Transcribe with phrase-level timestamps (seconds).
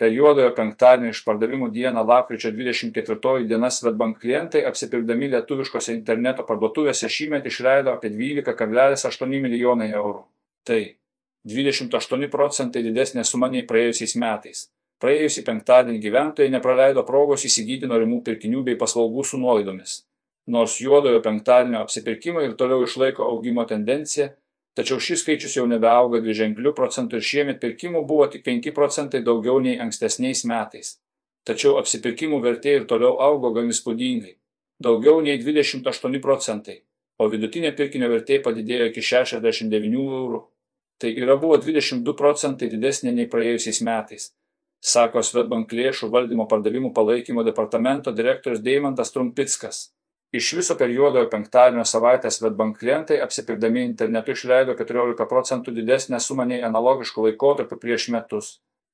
[0.00, 7.46] Per juodojo penktadienio išpardavimų dieną lapkričio 24 diena Svetbank klientai apsipirkdami lietuviškose interneto parduotuvėse šįmet
[7.46, 10.24] išleido apie 12,8 milijonai eurų.
[10.66, 10.80] Tai
[11.46, 14.66] 28 procentai didesnė suma nei praėjusiais metais.
[15.04, 20.00] Praėjusį penktadienį gyventojai nepraleido progos įsigyti norimų pirkinių bei paslaugų su nuolaidomis.
[20.50, 24.32] Nors juodojo penktadienio apsipirkimai ir toliau išlaiko augimo tendenciją,
[24.78, 29.60] tačiau šis skaičius jau nebeauga dviženkliu procentu ir šiemet pirkimų buvo tik 5 procentai daugiau
[29.62, 30.96] nei ankstesniais metais.
[31.44, 34.34] Tačiau apsipirkimų vertė ir toliau augo gan įspūdingai-
[34.86, 36.82] daugiau nei 28 procentai,
[37.18, 40.40] o vidutinė pirkinio vertė padidėjo iki 69 eurų.
[40.98, 44.30] Tai yra buvo 22 procentai didesnė nei praėjusiais metais,
[44.80, 49.90] sako Svetbank lėšų valdymo pardavimų palaikymo departamento direktorius Deimantas Trumpickas.
[50.34, 56.46] Iš viso per juodojo penktadienio savaitę Svetbank klientai apsipirkdami internetu išleido 14 procentų didesnę sumą
[56.50, 58.48] nei analogiškų laikotarpių prieš metus.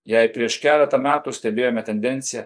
[0.04, 2.42] Jei prieš keletą metų stebėjome tendenciją,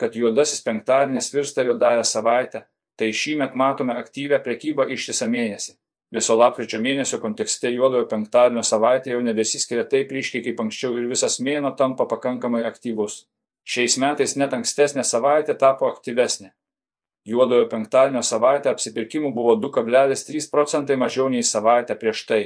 [0.00, 2.62] kad juodasis penktadienis virsta juodąją savaitę,
[2.96, 5.76] tai šįmet matome aktyvę prekybą ištisą mėnesį.
[6.16, 11.36] Viso lapkričio mėnesio kontekste juodojo penktadienio savaitė jau nebesiskiria taip ryškiai kaip anksčiau ir visas
[11.44, 13.26] mėno tampa pakankamai aktyvus.
[13.68, 16.54] Šiais metais net ankstesnė savaitė tapo aktyvesnė.
[17.28, 22.42] Juodojo penktadienio savaitę apsipirkimų buvo 2,3 procentai mažiau nei savaitę prieš tai,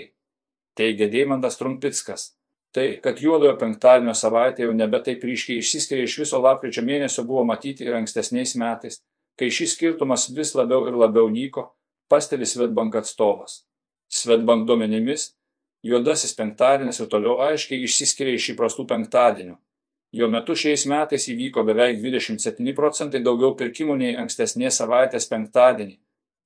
[0.78, 2.32] teigia Deimantas Trumpickas.
[2.72, 7.44] Tai, kad juodojo penktadienio savaitė jau nebe taip ryškiai išsiskiria iš viso lapkričio mėnesio buvo
[7.44, 8.96] matyti ir ankstesniais metais,
[9.38, 11.66] kai šis skirtumas vis labiau ir labiau nyko,
[12.08, 13.60] pastebi Svetbank atstovas.
[14.08, 15.28] Svetbank duomenimis,
[15.84, 19.58] juodasis penktadienis ir toliau aiškiai išsiskiria iš įprastų penktadienių.
[20.12, 25.94] Jo metu šiais metais įvyko beveik 27 procentai daugiau pirkimų nei ankstesnės savaitės penktadienį,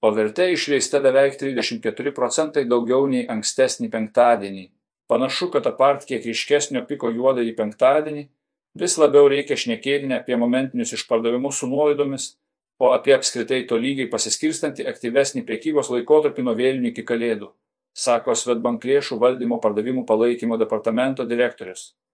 [0.07, 4.69] o vertė išleista beveik 34 procentai daugiau nei ankstesnį penktadienį.
[5.11, 8.25] Panašu, kad apart kiek ryškesnio piko juodąjį penktadienį,
[8.79, 12.31] vis labiau reikia šnekėti ne apie momentinius išpardavimus su nuolaidomis,
[12.79, 17.51] o apie apskritai tolygiai pasiskirstantį aktyvesnį prekybos laikotarpį nuo vėlinių iki kalėdų,
[17.99, 21.97] sako Svetbank lėšų valdymo pardavimų palaikymo departamento direktorius.